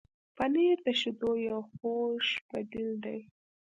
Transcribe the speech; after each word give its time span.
پنېر 0.35 0.77
د 0.85 0.87
شیدو 0.99 1.31
یو 1.47 1.59
خوږ 1.73 2.25
بدیل 2.49 2.91
دی. 3.03 3.19